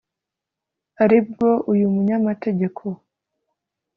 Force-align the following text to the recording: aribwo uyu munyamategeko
aribwo 1.03 1.47
uyu 1.71 1.85
munyamategeko 1.93 2.83